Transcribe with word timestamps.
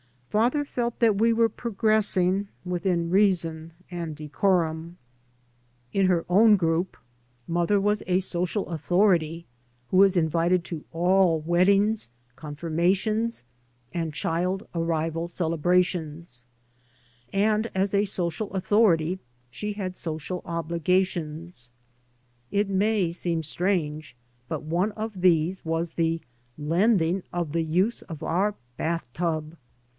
Father 0.31 0.63
felt 0.65 0.97
that 0.99 1.17
we 1.17 1.31
were 1.33 1.49
progressing, 1.49 2.47
within 2.65 3.11
reason 3.11 3.73
and 3.91 4.15
decorum. 4.15 4.97
In 5.93 6.05
her 6.07 6.25
own 6.27 6.55
group 6.55 6.95
mother 7.47 7.79
was 7.81 8.01
a 8.07 8.19
social 8.21 8.63
3 8.65 8.69
by 8.69 8.71
Google 8.71 8.71
MY 8.71 8.71
MOTHER 8.71 8.71
AND 8.71 8.71
I 8.71 8.75
authority 8.75 9.47
who 9.89 9.97
was 9.97 10.17
invited 10.17 10.63
to 10.65 10.83
all 10.93 11.39
weddings, 11.41 12.09
confirmations, 12.37 13.43
and 13.93 14.13
child 14.13 14.65
arrival 14.73 15.27
celebrations. 15.27 16.45
And 17.33 17.69
as 17.75 17.93
a 17.93 18.05
social 18.05 18.51
authority 18.53 19.19
she 19.51 19.73
had 19.73 19.95
social 19.97 20.41
ob 20.45 20.69
ligations. 20.69 21.69
It 22.49 22.69
may 22.69 23.11
seem 23.11 23.43
strange, 23.43 24.15
but 24.47 24.63
one 24.63 24.93
of 24.93 25.21
these 25.21 25.63
was 25.65 25.91
the 25.91 26.21
lending 26.57 27.21
of 27.33 27.51
the 27.51 27.61
use 27.63 28.01
of 28.03 28.23
our 28.23 28.55
bath 28.77 29.05
tub. 29.13 29.57